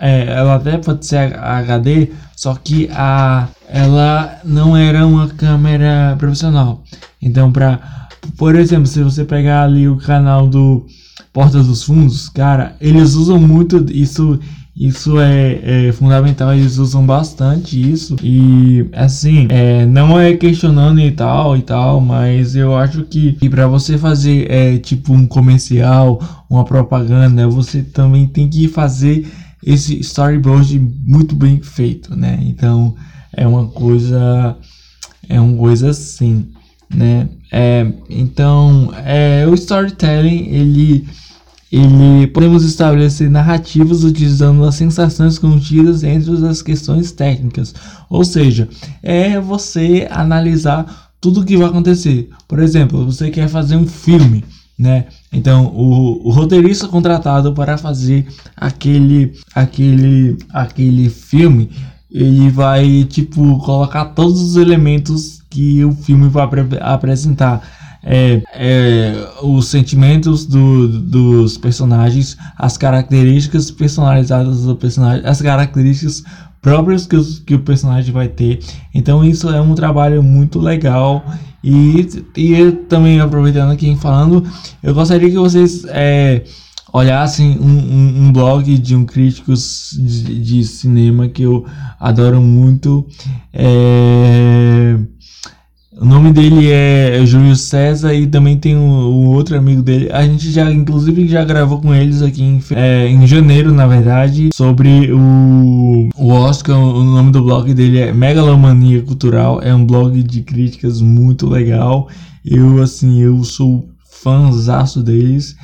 é, 0.00 0.26
ela 0.26 0.56
até 0.56 0.78
pode 0.78 1.06
ser 1.06 1.38
HD, 1.38 2.10
só 2.34 2.56
que 2.56 2.90
a, 2.92 3.46
ela 3.68 4.40
não 4.44 4.76
era 4.76 5.06
uma 5.06 5.28
câmera 5.28 6.16
profissional. 6.18 6.82
Então, 7.22 7.52
para, 7.52 8.08
por 8.36 8.56
exemplo, 8.56 8.86
se 8.86 9.04
você 9.04 9.24
pegar 9.24 9.62
ali 9.62 9.88
o 9.88 9.96
canal 9.96 10.48
do 10.48 10.84
Portas 11.32 11.68
dos 11.68 11.84
Fundos, 11.84 12.28
cara, 12.28 12.74
eles 12.80 13.14
usam 13.14 13.38
muito 13.38 13.86
isso 13.92 14.40
isso 14.76 15.18
é, 15.18 15.86
é, 15.88 15.92
fundamental, 15.92 16.52
eles 16.52 16.76
usam 16.76 17.06
bastante 17.06 17.80
isso. 17.80 18.14
E 18.22 18.86
assim, 18.92 19.46
é, 19.48 19.86
não 19.86 20.20
é 20.20 20.36
questionando 20.36 21.00
e 21.00 21.10
tal 21.10 21.56
e 21.56 21.62
tal, 21.62 21.98
mas 21.98 22.54
eu 22.54 22.76
acho 22.76 23.02
que, 23.04 23.32
para 23.48 23.66
você 23.66 23.96
fazer 23.96 24.50
é, 24.50 24.76
tipo 24.76 25.14
um 25.14 25.26
comercial, 25.26 26.20
uma 26.50 26.62
propaganda, 26.62 27.48
você 27.48 27.82
também 27.82 28.26
tem 28.26 28.50
que 28.50 28.68
fazer 28.68 29.26
esse 29.64 29.98
storyboard 30.00 30.78
muito 31.06 31.34
bem 31.34 31.60
feito, 31.62 32.14
né? 32.14 32.38
Então 32.42 32.94
é 33.32 33.46
uma 33.46 33.66
coisa, 33.68 34.58
é 35.26 35.40
uma 35.40 35.56
coisa 35.56 35.88
assim, 35.88 36.48
né? 36.94 37.28
É, 37.50 37.90
então 38.10 38.92
é, 39.06 39.46
o 39.46 39.54
storytelling 39.54 40.48
ele 40.50 41.06
ele 41.70 42.28
podemos 42.28 42.64
estabelecer 42.64 43.28
narrativas 43.28 44.04
utilizando 44.04 44.64
as 44.64 44.76
sensações 44.76 45.38
contidas 45.38 46.04
entre 46.04 46.46
as 46.46 46.62
questões 46.62 47.10
técnicas, 47.12 47.74
ou 48.08 48.24
seja, 48.24 48.68
é 49.02 49.40
você 49.40 50.06
analisar 50.10 51.10
tudo 51.20 51.40
o 51.40 51.44
que 51.44 51.56
vai 51.56 51.66
acontecer. 51.66 52.28
Por 52.46 52.60
exemplo, 52.60 53.04
você 53.04 53.30
quer 53.30 53.48
fazer 53.48 53.76
um 53.76 53.86
filme, 53.86 54.44
né? 54.78 55.06
Então, 55.32 55.66
o, 55.74 56.28
o 56.28 56.30
roteirista 56.30 56.86
contratado 56.86 57.52
para 57.52 57.76
fazer 57.76 58.26
aquele, 58.56 59.32
aquele, 59.54 60.36
aquele 60.50 61.10
filme, 61.10 61.70
ele 62.10 62.48
vai 62.50 63.04
tipo 63.04 63.58
colocar 63.58 64.04
todos 64.06 64.40
os 64.40 64.56
elementos 64.56 65.42
que 65.50 65.84
o 65.84 65.92
filme 65.92 66.28
vai 66.28 66.46
apresentar 66.80 67.62
é, 68.08 68.40
é, 68.54 69.28
os 69.42 69.66
sentimentos 69.66 70.46
do, 70.46 70.86
dos 71.00 71.58
personagens, 71.58 72.36
as 72.56 72.78
características 72.78 73.68
personalizadas 73.72 74.62
do 74.62 74.76
personagem, 74.76 75.26
as 75.26 75.42
características 75.42 76.22
próprias 76.62 77.04
que, 77.04 77.16
os, 77.16 77.40
que 77.40 77.54
o 77.56 77.58
personagem 77.58 78.12
vai 78.12 78.28
ter. 78.28 78.60
Então 78.94 79.24
isso 79.24 79.48
é 79.50 79.60
um 79.60 79.74
trabalho 79.74 80.22
muito 80.22 80.60
legal 80.60 81.24
e, 81.64 82.08
e 82.36 82.72
também 82.88 83.18
aproveitando 83.18 83.72
aqui 83.72 83.96
falando, 83.96 84.46
eu 84.80 84.94
gostaria 84.94 85.28
que 85.28 85.36
vocês 85.36 85.84
é, 85.88 86.44
olhassem 86.92 87.58
um, 87.58 87.64
um, 87.64 88.22
um, 88.22 88.32
blog 88.32 88.78
de 88.78 88.94
um 88.94 89.04
crítico 89.04 89.52
de, 89.52 90.40
de, 90.40 90.64
cinema 90.64 91.28
que 91.28 91.42
eu 91.42 91.66
adoro 91.98 92.40
muito. 92.40 93.06
É, 93.52 94.96
o 95.98 96.04
nome 96.04 96.30
dele 96.30 96.70
é 96.70 97.24
Júlio 97.24 97.56
César 97.56 98.12
e 98.12 98.26
também 98.26 98.58
tem 98.58 98.76
o, 98.76 98.80
o, 98.80 99.30
outro 99.30 99.56
amigo 99.56 99.82
dele. 99.82 100.10
A 100.12 100.26
gente 100.26 100.50
já, 100.50 100.70
inclusive, 100.70 101.26
já 101.26 101.42
gravou 101.42 101.80
com 101.80 101.94
eles 101.94 102.20
aqui 102.20 102.42
em, 102.42 102.62
é, 102.72 103.08
em 103.08 103.26
janeiro, 103.26 103.72
na 103.72 103.86
verdade, 103.86 104.50
sobre 104.52 105.10
o, 105.10 106.10
o 106.14 106.28
Oscar. 106.28 106.78
O 106.78 107.02
nome 107.02 107.32
do 107.32 107.42
blog 107.42 107.72
dele 107.72 107.98
é 107.98 108.12
Megalomania 108.12 109.00
Cultural. 109.02 109.62
É 109.62 109.74
um 109.74 109.86
blog 109.86 110.22
de 110.22 110.42
críticas 110.42 111.00
muito 111.00 111.48
legal. 111.48 112.08
Eu, 112.44 112.82
assim, 112.82 113.22
eu 113.22 113.42
sou 113.42 113.88
fãzaço 114.04 115.02
deles. 115.02 115.56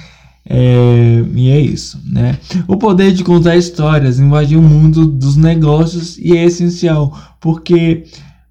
É, 0.49 1.25
e 1.35 1.51
é 1.51 1.61
isso, 1.61 2.01
né? 2.11 2.39
O 2.67 2.77
poder 2.79 3.13
de 3.13 3.23
contar 3.23 3.57
histórias, 3.57 4.19
invadir 4.19 4.59
o 4.59 4.63
mundo 4.63 5.05
dos 5.05 5.37
negócios 5.37 6.17
e 6.19 6.37
é 6.37 6.45
essencial, 6.45 7.17
porque, 7.41 8.05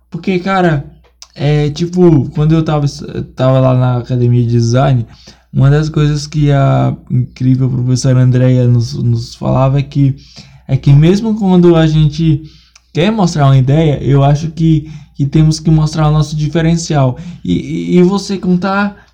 porque, 0.09 0.39
cara, 0.39 0.85
é 1.35 1.69
tipo, 1.69 2.29
quando 2.31 2.53
eu 2.53 2.63
tava, 2.63 2.85
tava 3.35 3.59
lá 3.59 3.73
na 3.73 3.97
academia 3.97 4.43
de 4.43 4.50
design, 4.50 5.05
uma 5.53 5.69
das 5.69 5.89
coisas 5.89 6.27
que 6.27 6.51
a 6.51 6.95
incrível 7.09 7.69
professora 7.69 8.21
Andrea 8.21 8.67
nos, 8.67 8.93
nos 8.93 9.35
falava 9.35 9.79
é 9.79 9.83
que, 9.83 10.15
é 10.67 10.77
que 10.77 10.93
mesmo 10.93 11.35
quando 11.35 11.75
a 11.75 11.85
gente 11.85 12.43
quer 12.93 13.11
mostrar 13.11 13.45
uma 13.45 13.57
ideia, 13.57 14.01
eu 14.01 14.23
acho 14.23 14.50
que, 14.51 14.89
que 15.15 15.25
temos 15.25 15.59
que 15.59 15.69
mostrar 15.69 16.07
o 16.07 16.11
nosso 16.11 16.35
diferencial. 16.35 17.17
E, 17.43 17.97
e, 17.97 18.03
você 18.03 18.38
contar, 18.38 19.05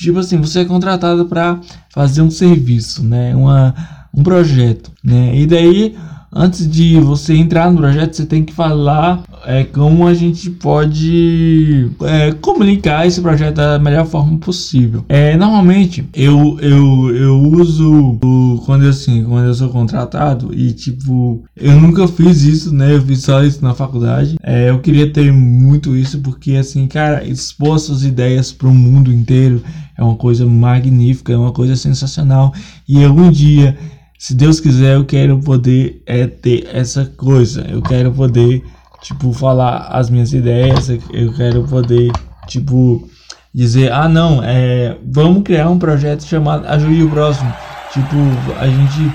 tipo 0.00 0.18
assim, 0.18 0.38
você 0.38 0.60
é 0.60 0.64
contratado 0.64 1.26
para 1.26 1.60
fazer 1.90 2.22
um 2.22 2.30
serviço, 2.30 3.02
né? 3.02 3.34
Uma, 3.34 3.74
um 4.12 4.22
projeto, 4.22 4.90
né? 5.02 5.34
E 5.34 5.46
daí 5.46 5.96
antes 6.32 6.68
de 6.68 6.98
você 7.00 7.34
entrar 7.34 7.70
no 7.70 7.78
projeto, 7.78 8.14
você 8.14 8.26
tem 8.26 8.44
que 8.44 8.52
falar 8.52 9.22
é, 9.44 9.64
como 9.64 10.06
a 10.06 10.14
gente 10.14 10.50
pode 10.50 11.90
é, 12.02 12.32
comunicar 12.32 13.06
esse 13.06 13.20
projeto 13.20 13.56
da 13.56 13.78
melhor 13.78 14.06
forma 14.06 14.38
possível. 14.38 15.04
É, 15.08 15.36
normalmente 15.36 16.06
eu, 16.14 16.58
eu, 16.60 17.16
eu 17.16 17.38
uso 17.38 18.18
o, 18.22 18.62
quando 18.64 18.86
assim, 18.86 19.24
quando 19.24 19.46
eu 19.46 19.54
sou 19.54 19.70
contratado 19.70 20.54
e 20.54 20.72
tipo, 20.72 21.42
eu 21.56 21.80
nunca 21.80 22.06
fiz 22.06 22.42
isso, 22.42 22.74
né? 22.74 22.94
Eu 22.94 23.02
fiz 23.02 23.22
só 23.22 23.42
isso 23.42 23.62
na 23.62 23.74
faculdade. 23.74 24.36
É, 24.42 24.70
eu 24.70 24.78
queria 24.80 25.10
ter 25.12 25.32
muito 25.32 25.96
isso 25.96 26.20
porque 26.20 26.52
assim, 26.54 26.86
cara, 26.86 27.24
expor 27.24 27.78
suas 27.78 28.04
ideias 28.04 28.52
para 28.52 28.68
o 28.68 28.74
mundo 28.74 29.12
inteiro 29.12 29.62
é 29.96 30.02
uma 30.02 30.16
coisa 30.16 30.46
magnífica, 30.46 31.32
é 31.32 31.36
uma 31.36 31.52
coisa 31.52 31.76
sensacional. 31.76 32.54
E 32.88 33.04
algum 33.04 33.30
dia 33.30 33.76
se 34.20 34.34
Deus 34.34 34.60
quiser, 34.60 34.96
eu 34.96 35.04
quero 35.06 35.38
poder 35.38 36.02
é, 36.04 36.26
ter 36.26 36.68
essa 36.70 37.06
coisa. 37.06 37.62
Eu 37.66 37.80
quero 37.80 38.12
poder, 38.12 38.62
tipo, 39.00 39.32
falar 39.32 39.88
as 39.90 40.10
minhas 40.10 40.34
ideias. 40.34 40.90
Eu 40.90 41.32
quero 41.32 41.64
poder, 41.64 42.12
tipo, 42.46 43.08
dizer: 43.54 43.90
ah, 43.90 44.10
não, 44.10 44.44
é, 44.44 44.94
vamos 45.10 45.42
criar 45.42 45.70
um 45.70 45.78
projeto 45.78 46.22
chamado 46.22 46.66
Ajude 46.66 47.02
o 47.02 47.08
Próximo. 47.08 47.50
Tipo, 47.94 48.16
a 48.60 48.66
gente, 48.66 49.12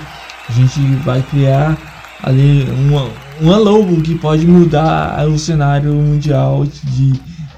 a 0.48 0.52
gente 0.52 0.80
vai 1.04 1.22
criar 1.22 1.78
ali 2.24 2.64
uma, 2.88 3.08
uma 3.40 3.58
logo 3.58 4.02
que 4.02 4.16
pode 4.16 4.44
mudar 4.44 5.24
o 5.28 5.38
cenário 5.38 5.94
mundial 5.94 6.66
de, 6.66 7.12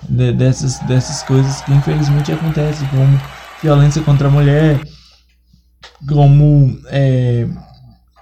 de 0.07 0.33
dessas, 0.33 0.81
dessas 0.81 1.23
coisas 1.23 1.63
que 1.63 1.73
infelizmente 1.73 2.31
acontecem, 2.31 2.87
como 2.89 3.19
violência 3.63 4.03
contra 4.03 4.29
a 4.29 4.31
mulher 4.31 4.79
como 6.07 6.79
é, 6.87 7.47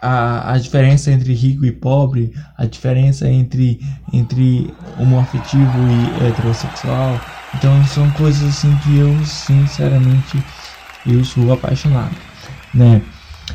a, 0.01 0.53
a 0.53 0.59
diferença 0.59 1.11
entre 1.11 1.33
rico 1.35 1.65
e 1.65 1.73
pobre, 1.73 2.33
a 2.57 2.65
diferença 2.65 3.29
entre, 3.29 3.81
entre 4.13 4.73
homoafetivo 4.99 5.79
e 5.89 6.27
heterossexual. 6.27 7.21
Então 7.55 7.85
são 7.87 8.09
coisas 8.11 8.49
assim 8.49 8.75
que 8.85 8.99
eu 8.99 9.25
sinceramente 9.25 10.43
eu 11.07 11.25
sou 11.25 11.53
apaixonado, 11.53 12.15
né? 12.75 13.01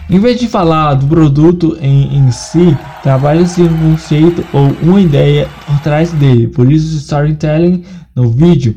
Em 0.10 0.20
vez 0.20 0.40
de 0.40 0.48
falar 0.48 0.94
do 0.94 1.06
produto 1.06 1.78
em, 1.82 2.18
em 2.18 2.32
si, 2.32 2.78
trabalha-se 3.04 3.62
um 3.62 3.78
conceito 3.78 4.46
ou 4.54 4.68
uma 4.82 5.02
ideia 5.02 5.50
por 5.66 5.80
trás 5.82 6.12
dele. 6.14 6.48
Por 6.48 6.72
isso, 6.72 6.98
storytelling 6.98 7.84
no 8.16 8.30
vídeo 8.30 8.76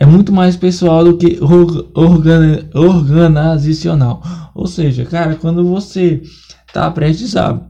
é 0.00 0.06
muito 0.06 0.32
mais 0.32 0.56
pessoal 0.56 1.04
do 1.04 1.18
que 1.18 1.38
organ, 1.94 2.64
organizacional. 2.74 4.22
Ou 4.54 4.66
seja, 4.66 5.04
cara, 5.04 5.36
quando 5.36 5.62
você 5.68 6.22
tá 6.72 6.90
prestes 6.90 7.36
a. 7.36 7.60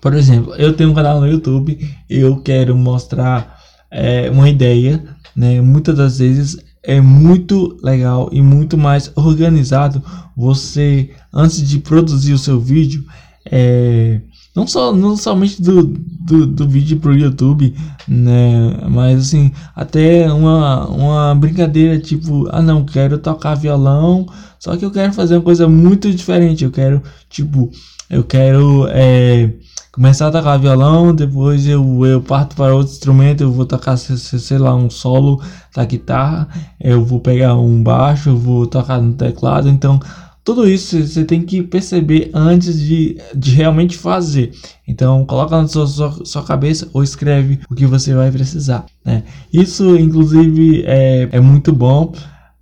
Por 0.00 0.14
exemplo, 0.14 0.54
eu 0.54 0.72
tenho 0.72 0.90
um 0.90 0.94
canal 0.94 1.20
no 1.20 1.28
YouTube, 1.28 1.78
eu 2.08 2.40
quero 2.40 2.74
mostrar 2.74 3.58
é, 3.90 4.30
uma 4.30 4.48
ideia, 4.48 5.04
né? 5.36 5.60
Muitas 5.60 5.94
das 5.94 6.18
vezes 6.18 6.56
é 6.82 6.98
muito 6.98 7.78
legal 7.82 8.30
e 8.32 8.40
muito 8.40 8.78
mais 8.78 9.12
organizado 9.14 10.02
você 10.34 11.10
antes 11.30 11.68
de 11.68 11.78
produzir 11.78 12.32
o 12.32 12.38
seu 12.38 12.58
vídeo 12.58 13.04
é, 13.44 14.22
não 14.54 14.66
só 14.66 14.92
não 14.92 15.16
somente 15.16 15.62
do, 15.62 15.82
do, 15.82 16.46
do 16.46 16.68
vídeo 16.68 16.98
pro 16.98 17.16
YouTube, 17.16 17.74
né? 18.06 18.76
Mas 18.88 19.20
assim, 19.20 19.52
até 19.74 20.32
uma, 20.32 20.86
uma 20.88 21.34
brincadeira 21.34 21.98
tipo, 21.98 22.48
ah 22.50 22.62
não, 22.62 22.84
quero 22.84 23.18
tocar 23.18 23.54
violão, 23.54 24.26
só 24.58 24.76
que 24.76 24.84
eu 24.84 24.90
quero 24.90 25.12
fazer 25.12 25.36
uma 25.36 25.42
coisa 25.42 25.68
muito 25.68 26.10
diferente. 26.10 26.64
Eu 26.64 26.70
quero, 26.70 27.02
tipo, 27.28 27.70
eu 28.10 28.24
quero 28.24 28.86
é, 28.88 29.50
começar 29.92 30.28
a 30.28 30.32
tocar 30.32 30.56
violão, 30.58 31.14
depois 31.14 31.66
eu, 31.66 32.04
eu 32.04 32.20
parto 32.20 32.56
para 32.56 32.74
outro 32.74 32.92
instrumento, 32.92 33.42
eu 33.42 33.52
vou 33.52 33.64
tocar, 33.64 33.96
sei 33.96 34.58
lá, 34.58 34.74
um 34.74 34.90
solo 34.90 35.40
da 35.74 35.84
guitarra, 35.84 36.48
eu 36.80 37.04
vou 37.04 37.20
pegar 37.20 37.54
um 37.56 37.82
baixo, 37.82 38.30
eu 38.30 38.36
vou 38.36 38.66
tocar 38.66 39.00
no 39.00 39.14
teclado, 39.14 39.68
então 39.68 40.00
tudo 40.50 40.68
isso 40.68 41.00
você 41.06 41.24
tem 41.24 41.42
que 41.42 41.62
perceber 41.62 42.28
antes 42.34 42.80
de, 42.80 43.16
de 43.32 43.52
realmente 43.52 43.96
fazer. 43.96 44.50
Então, 44.86 45.24
coloca 45.24 45.56
na 45.56 45.68
sua, 45.68 45.86
sua, 45.86 46.24
sua 46.24 46.42
cabeça 46.42 46.88
ou 46.92 47.04
escreve 47.04 47.60
o 47.70 47.74
que 47.74 47.86
você 47.86 48.12
vai 48.12 48.32
precisar. 48.32 48.84
Né? 49.04 49.22
Isso, 49.52 49.96
inclusive, 49.96 50.82
é, 50.86 51.28
é 51.30 51.40
muito 51.40 51.72
bom 51.72 52.12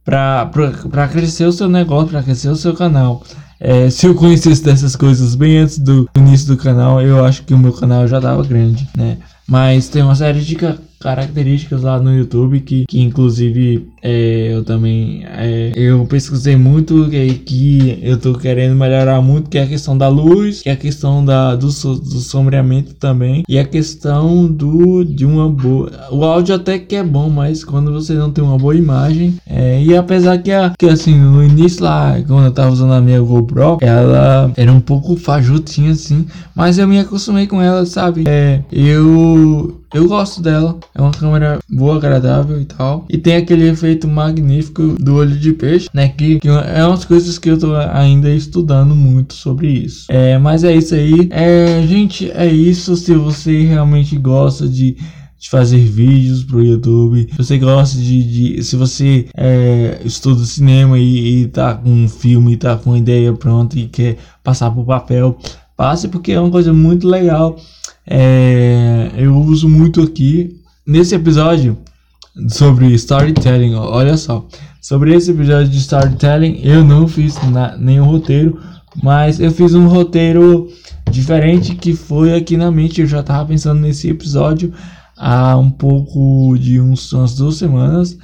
para 0.05 1.09
crescer 1.11 1.47
o 1.47 1.53
seu 1.53 1.67
negócio, 1.67 2.11
para 2.11 2.23
crescer 2.23 2.51
o 2.51 2.57
seu 2.57 2.75
canal. 2.75 3.23
É, 3.59 3.89
se 3.89 4.07
eu 4.07 4.15
conhecesse 4.15 4.63
dessas 4.63 4.95
coisas 4.95 5.35
bem 5.35 5.57
antes 5.57 5.79
do 5.79 6.07
início 6.15 6.49
do 6.49 6.59
canal, 6.59 7.01
eu 7.01 7.25
acho 7.25 7.43
que 7.43 7.55
o 7.55 7.59
meu 7.59 7.73
canal 7.73 8.07
já 8.07 8.19
estava 8.19 8.43
grande, 8.45 8.87
né? 8.95 9.17
Mas 9.49 9.89
tem 9.89 10.03
uma 10.03 10.15
série 10.15 10.43
de 10.43 10.55
características 11.01 11.83
lá 11.83 11.99
no 11.99 12.15
YouTube 12.15 12.61
que, 12.61 12.85
que 12.87 13.01
inclusive 13.01 13.89
é, 14.03 14.51
eu 14.53 14.65
também 14.65 15.25
é, 15.27 15.73
eu 15.75 16.05
pesquisei 16.07 16.57
muito 16.57 17.09
que, 17.09 17.35
que 17.35 17.99
eu 18.03 18.19
tô 18.19 18.35
querendo 18.35 18.75
melhorar 18.75 19.21
muito 19.21 19.51
que 19.51 19.59
é 19.59 19.63
a 19.63 19.67
questão 19.67 19.97
da 19.97 20.09
luz 20.09 20.63
que 20.63 20.69
é 20.69 20.73
a 20.73 20.77
questão 20.77 21.25
da 21.25 21.55
do, 21.55 21.67
do 21.67 22.21
sombreamento 22.21 22.95
também 22.95 23.43
e 23.49 23.59
a 23.59 23.65
questão 23.65 24.47
do 24.47 25.05
de 25.05 25.25
uma 25.25 25.49
boa 25.49 25.91
o 26.11 26.25
áudio 26.25 26.55
até 26.55 26.79
que 26.79 26.97
é 26.97 27.03
bom 27.03 27.29
mas 27.29 27.65
quando 27.65 27.93
você 27.93 28.15
não 28.15 28.31
tem 28.31 28.45
uma 28.45 28.59
boa 28.59 28.75
imagem 28.75 29.37
é, 29.47 29.83
e 29.83 29.97
apesar 29.97 30.39
que, 30.39 30.53
a, 30.53 30.73
que 30.79 30.87
assim 30.87 31.15
no 31.19 31.43
início 31.45 31.85
lá 31.85 32.21
quando 32.27 32.47
eu 32.47 32.53
tava 32.53 32.71
usando 32.71 32.93
a 32.93 33.01
minha 33.01 33.21
GoPro 33.21 33.79
ela 33.81 34.53
era 34.57 34.73
um 34.73 34.81
pouco 34.81 35.17
fajutinha 35.17 35.93
assim 35.93 36.27
mas 36.55 36.79
eu 36.79 36.89
me 36.89 36.99
acostumei 36.99 37.47
com 37.47 37.63
ela 37.63 37.87
sabe? 37.87 38.25
É, 38.27 38.61
eu 38.71 39.81
eu 39.93 40.07
gosto 40.07 40.43
dela, 40.43 40.79
é 40.95 41.01
uma 41.01 41.11
câmera 41.11 41.59
boa, 41.69 41.97
agradável 41.97 42.61
e 42.61 42.65
tal. 42.65 43.07
E 43.09 43.17
tem 43.17 43.37
aquele 43.37 43.69
efeito 43.69 44.07
magnífico 44.07 44.97
do 44.99 45.17
olho 45.17 45.37
de 45.37 45.53
peixe, 45.53 45.89
né? 45.93 46.09
Que, 46.09 46.41
que 46.41 46.49
é 46.49 46.87
umas 46.87 47.05
coisas 47.05 47.39
que 47.39 47.51
eu 47.51 47.59
tô 47.59 47.75
ainda 47.75 48.31
estudando 48.31 48.95
muito 48.95 49.35
sobre 49.35 49.69
isso. 49.69 50.07
É, 50.09 50.39
mas 50.39 50.65
é 50.65 50.75
isso 50.75 50.95
aí. 50.95 51.29
É, 51.31 51.83
gente, 51.87 52.31
é 52.33 52.47
isso. 52.47 52.97
Se 52.97 53.15
você 53.15 53.63
realmente 53.63 54.17
gosta 54.19 54.69
de 54.69 54.97
de 55.39 55.49
fazer 55.49 55.79
vídeos 55.79 56.43
pro 56.43 56.65
YouTube. 56.65 57.29
Se 57.31 57.37
você 57.37 57.59
gosta 57.59 57.97
de. 57.97 58.57
de 58.57 58.63
se 58.65 58.75
você 58.77 59.27
é, 59.37 60.01
estuda 60.05 60.45
cinema 60.45 60.99
e, 60.99 61.43
e 61.43 61.47
tá 61.47 61.75
com 61.75 61.89
um 61.89 62.09
filme, 62.09 62.57
tá 62.57 62.77
com 62.77 62.91
uma 62.91 62.99
ideia 62.99 63.33
pronta 63.33 63.79
e 63.79 63.87
quer 63.87 64.19
passar 64.43 64.71
pro 64.71 64.85
papel, 64.85 65.39
passe 65.77 66.09
porque 66.09 66.33
é 66.33 66.41
uma 66.41 66.51
coisa 66.51 66.73
muito 66.73 67.07
legal. 67.07 67.57
É, 68.11 69.11
eu 69.19 69.37
uso 69.37 69.69
muito 69.69 70.01
aqui 70.01 70.59
nesse 70.87 71.15
episódio 71.15 71.77
sobre 72.49 72.87
storytelling. 72.95 73.75
Olha 73.75 74.17
só, 74.17 74.47
sobre 74.81 75.15
esse 75.15 75.31
episódio 75.31 75.69
de 75.69 75.77
storytelling, 75.77 76.61
eu 76.63 76.83
não 76.83 77.07
fiz 77.07 77.37
na, 77.51 77.77
nenhum 77.77 78.07
roteiro, 78.07 78.59
mas 79.03 79.39
eu 79.39 79.51
fiz 79.51 79.75
um 79.75 79.87
roteiro 79.89 80.69
diferente 81.11 81.75
que 81.75 81.95
foi 81.95 82.35
aqui 82.35 82.57
na 82.57 82.71
mente. 82.71 83.03
Eu 83.03 83.07
já 83.07 83.21
estava 83.21 83.47
pensando 83.47 83.81
nesse 83.81 84.09
episódio 84.09 84.73
há 85.15 85.57
um 85.59 85.71
pouco 85.71 86.57
de 86.59 86.81
uns, 86.81 87.13
umas 87.13 87.35
duas 87.35 87.57
semanas. 87.57 88.17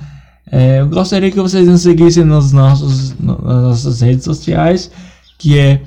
É, 0.51 0.81
eu 0.81 0.89
gostaria 0.89 1.31
que 1.31 1.41
vocês 1.41 1.69
nos 1.69 1.83
seguissem 1.83 2.25
nas, 2.25 2.53
nossos, 2.53 3.19
nas 3.19 3.39
nossas 3.39 4.01
redes 4.01 4.25
sociais, 4.25 4.91
que 5.39 5.59
é 5.59 5.83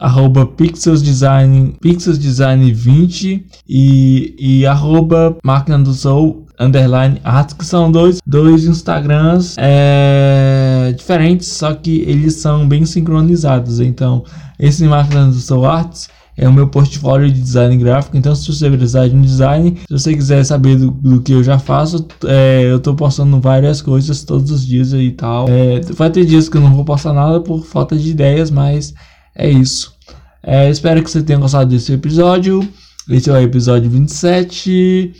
arroba 0.00 0.46
pixelsdesign, 0.46 1.74
pixelsdesign20 1.82 3.44
e, 3.68 4.34
e 4.38 4.66
arroba 4.66 5.36
máquina 5.44 5.78
do 5.78 5.92
sol 5.92 6.46
underline 6.58 7.20
arts, 7.22 7.54
que 7.54 7.64
são 7.64 7.92
dois, 7.92 8.18
dois 8.26 8.64
Instagrams 8.64 9.56
é, 9.58 10.94
diferentes, 10.96 11.48
só 11.48 11.74
que 11.74 12.00
eles 12.00 12.34
são 12.34 12.66
bem 12.66 12.84
sincronizados. 12.84 13.80
Então, 13.80 14.24
esse 14.58 14.84
máquina 14.84 15.26
do 15.26 15.34
sol 15.34 15.66
arts 15.66 16.08
é 16.36 16.48
o 16.48 16.52
meu 16.52 16.68
portfólio 16.68 17.30
de 17.30 17.40
design 17.40 17.76
gráfico. 17.76 18.16
Então, 18.16 18.34
se 18.34 18.50
você 18.50 18.70
precisar 18.70 19.08
de 19.08 19.14
um 19.14 19.20
design, 19.20 19.76
se 19.86 19.92
você 19.92 20.14
quiser 20.14 20.42
saber 20.44 20.76
do, 20.76 20.90
do 20.90 21.20
que 21.20 21.32
eu 21.32 21.42
já 21.42 21.58
faço, 21.58 22.06
é, 22.26 22.62
eu 22.64 22.80
tô 22.80 22.94
postando 22.94 23.38
várias 23.40 23.82
coisas 23.82 24.24
todos 24.24 24.50
os 24.50 24.66
dias 24.66 24.92
e 24.94 25.10
tal. 25.10 25.46
É, 25.48 25.80
vai 25.92 26.10
ter 26.10 26.24
dias 26.24 26.48
que 26.48 26.56
eu 26.56 26.62
não 26.62 26.74
vou 26.74 26.84
postar 26.84 27.12
nada 27.12 27.40
por 27.40 27.64
falta 27.66 27.96
de 27.96 28.10
ideias, 28.10 28.50
mas 28.50 28.94
é 29.40 29.50
isso. 29.50 29.94
É, 30.42 30.70
espero 30.70 31.02
que 31.02 31.10
você 31.10 31.22
tenha 31.22 31.38
gostado 31.38 31.70
desse 31.70 31.92
episódio. 31.92 32.66
Esse 33.08 33.30
é 33.30 33.32
o 33.32 33.40
episódio 33.40 33.90
27. 33.90 35.12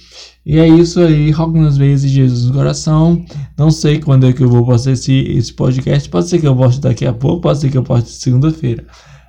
E 0.45 0.59
é 0.59 0.69
isso 0.69 1.00
aí. 1.00 1.31
Rock 1.31 1.59
nas 1.59 1.77
veias 1.77 2.05
e 2.05 2.09
Jesus 2.09 2.47
no 2.47 2.53
coração. 2.53 3.25
Não 3.57 3.71
sei 3.71 3.99
quando 3.99 4.27
é 4.27 4.33
que 4.33 4.43
eu 4.43 4.49
vou 4.49 4.65
postar 4.65 4.93
esse, 4.93 5.12
esse 5.12 5.53
podcast. 5.53 6.09
Pode 6.09 6.29
ser 6.29 6.39
que 6.39 6.47
eu 6.47 6.55
poste 6.55 6.81
daqui 6.81 7.07
a 7.07 7.12
pouco, 7.12 7.41
pode 7.41 7.61
ser 7.61 7.71
que 7.71 7.79
eu 7.79 7.83
poste 7.83 8.11
segunda-feira. 8.11 8.85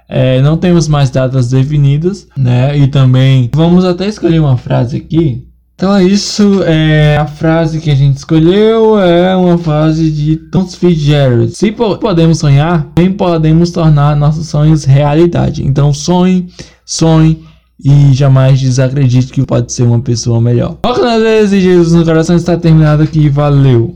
É, 0.10 0.41
não 0.41 0.57
temos 0.57 0.89
mais 0.89 1.10
datas 1.10 1.50
definidas, 1.50 2.27
né? 2.35 2.77
E 2.77 2.87
também 2.87 3.50
vamos 3.53 3.85
até 3.85 4.07
escolher 4.07 4.39
uma 4.39 4.57
frase 4.57 4.98
aqui 4.98 5.48
então 5.81 5.96
é 5.96 6.03
isso, 6.03 6.61
é, 6.61 7.17
a 7.17 7.25
frase 7.25 7.81
que 7.81 7.89
a 7.89 7.96
gente 7.96 8.17
escolheu 8.17 9.00
é 9.00 9.35
uma 9.35 9.57
frase 9.57 10.11
de 10.11 10.37
Thomas 10.37 10.75
Fitzgerald. 10.75 11.57
Se 11.57 11.72
po 11.72 11.98
podemos 11.98 12.37
sonhar, 12.37 12.85
bem 12.94 13.11
podemos 13.11 13.72
tornar 13.72 14.15
nossos 14.15 14.46
sonhos 14.46 14.85
realidade. 14.85 15.65
Então 15.65 15.91
sonhe, 15.91 16.50
sonhe 16.85 17.44
e 17.83 18.13
jamais 18.13 18.59
desacredite 18.59 19.33
que 19.33 19.44
pode 19.44 19.74
ser 19.74 19.81
uma 19.81 20.00
pessoa 20.00 20.39
melhor. 20.39 20.77
Foca 20.85 21.01
nas 21.01 21.20
vezes 21.20 21.53
e 21.53 21.61
Jesus 21.61 21.94
no 21.94 22.05
coração 22.05 22.35
está 22.35 22.55
terminado 22.55 23.01
aqui, 23.01 23.27
valeu! 23.27 23.96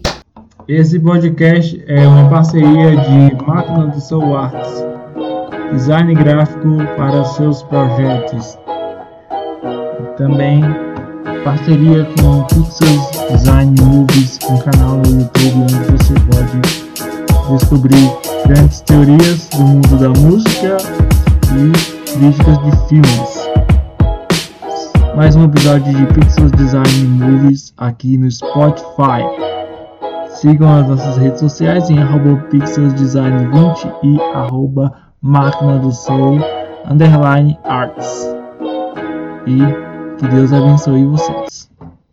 Esse 0.67 0.99
podcast 0.99 1.83
é 1.85 2.07
uma 2.07 2.27
parceria 2.31 2.95
de 2.95 3.45
Máquina 3.45 3.89
do 3.89 4.01
Soul 4.01 4.35
Arts, 4.35 4.83
design 5.71 6.15
gráfico 6.15 6.77
para 6.97 7.23
seus 7.25 7.61
projetos. 7.61 8.57
Também 10.17 10.63
parceria 11.45 12.03
com 12.19 12.43
Pixels 12.45 13.11
Design 13.29 13.75
Movies, 13.79 14.39
um 14.49 14.57
canal 14.57 14.97
no 14.97 15.21
YouTube 15.21 15.61
onde 15.61 15.91
você 15.91 16.13
pode 16.31 17.53
descobrir 17.53 18.11
grandes 18.47 18.81
teorias 18.81 19.47
do 19.49 19.59
mundo 19.59 19.97
da 19.99 20.09
música 20.21 20.77
e 21.53 22.17
críticas 22.17 22.57
de 22.63 22.87
filmes. 22.89 23.49
Mais 25.15 25.35
um 25.35 25.45
episódio 25.45 25.93
de 25.93 26.13
Pixels 26.15 26.51
Design 26.53 27.03
Movies 27.09 27.71
aqui 27.77 28.17
no 28.17 28.29
Spotify. 28.31 29.21
Sigam 30.29 30.79
as 30.79 30.89
nossas 30.89 31.17
redes 31.17 31.41
sociais 31.41 31.91
em 31.91 31.99
arroba 31.99 32.43
pixelsdesign20 32.49 33.93
e 34.03 34.19
arroba 34.33 34.91
máquina 35.21 35.77
do 35.77 35.91
soul 35.91 36.39
underline 36.89 37.55
arts. 37.65 38.35
E 39.45 39.94
que 40.17 40.27
Deus 40.27 40.53
abençoe 40.53 41.05
vocês. 41.05 41.64